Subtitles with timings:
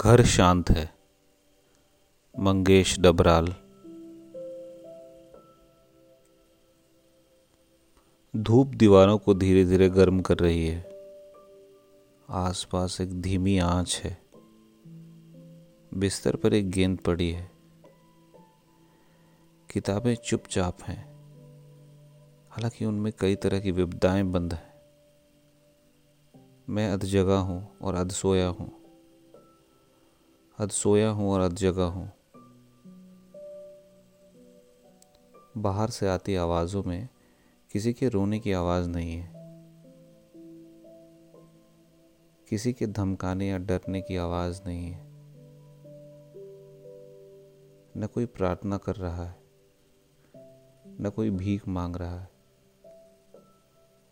[0.00, 0.94] घर शांत है।
[2.38, 3.48] मंगेश डबराल।
[8.36, 10.88] धूप दीवारों को धीरे धीरे गर्म कर रही है।
[12.30, 14.22] आसपास एक धीमी आँच है।
[15.94, 17.50] बिस्तर पर एक गेंद पड़ी है।
[19.72, 21.06] किताबें चुपचाप हैं।
[22.50, 24.74] हालाँकि उनमें कई तरह की विपदाएँ बंद हैं।
[26.68, 28.77] मैं अध जगा हूँ और अध सोया हूँ।
[30.58, 32.10] अध सोया हूँ और अध जगह हूँ।
[35.56, 37.08] बाहर से आती आवाज़ों में
[37.70, 39.32] किसी के रोने की आवाज़ नहीं है।
[42.48, 45.06] किसी के धमकाने या डरने की आवाज़ नहीं है।
[47.96, 49.36] न कोई प्रार्थना कर रहा है,
[51.00, 52.28] न कोई भीख मांग रहा है,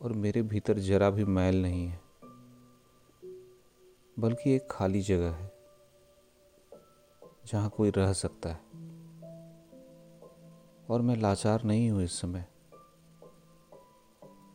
[0.01, 2.01] और मेरे भीतर जरा भी मैल नहीं है,
[4.19, 5.56] बल्कि एक खाली जगह है।
[7.47, 8.61] जहाँ कोई रह सकता है।
[10.91, 12.45] और मैं लाचार नहीं हूँ इस समय,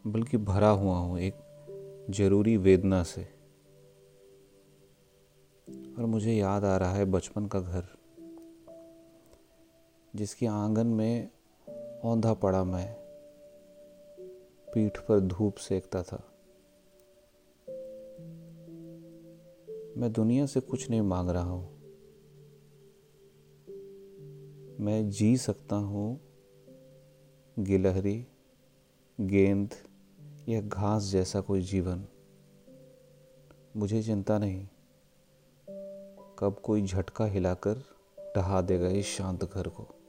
[0.07, 1.35] बल्कि भरा हुआ हूँ एक
[2.09, 3.21] ज़रूरी वेदना से।
[5.97, 7.87] और मुझे याद आ रहा है बचपन का घर,
[10.15, 11.29] जिसके आँगन में
[12.05, 12.87] औंधा पड़ा मैं,
[14.73, 16.23] पीठ पर धूप सेकता था।
[19.97, 21.80] मैं दुनिया से कुछ नहीं मांग रहा हूँ।
[24.81, 26.21] मैं जी सकता हूँ
[27.59, 28.27] गिलहरी,
[29.21, 29.69] गेंद
[30.49, 32.05] या घास जैसा कोई जीवन।
[33.77, 34.67] मुझे चिंता नहीं।
[36.39, 37.83] कब कोई झटका हिलाकर
[38.37, 40.00] ढहा देगा इस शांत घर को।